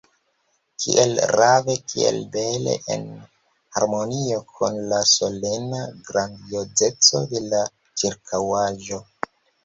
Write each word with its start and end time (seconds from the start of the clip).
Kiel 0.83 1.11
rave, 1.39 1.73
kiel 1.91 2.15
bele 2.35 2.71
en 2.95 3.03
harmonio 3.77 4.39
kun 4.53 4.79
la 4.93 5.01
solena 5.09 5.81
grandiozeco 6.07 7.21
de 7.35 7.43
la 7.51 7.61
ĉirkaŭaĵo! 8.03 8.99